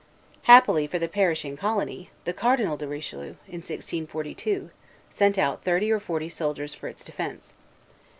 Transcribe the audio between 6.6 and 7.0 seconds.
for